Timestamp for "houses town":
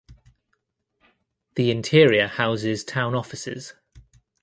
2.25-3.13